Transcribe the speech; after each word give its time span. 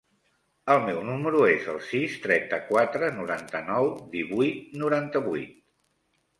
El 0.75 0.79
meu 0.85 1.01
número 1.09 1.41
es 1.49 1.67
el 1.73 1.77
sis, 1.89 2.17
trenta-quatre, 2.25 3.11
noranta-nou, 3.21 3.93
divuit, 4.19 4.67
noranta-vuit. 4.85 5.57